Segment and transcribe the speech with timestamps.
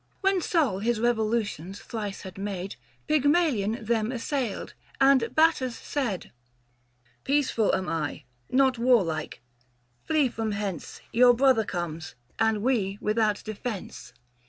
[0.21, 2.75] When Sol his revolutions thrice had made
[3.07, 6.31] Pygmalion them assailed; and Battus said"
[7.23, 9.43] Peaceful am I, not warlike;
[10.05, 14.11] flee from hence, 625 Your brother comes,— and we without defence."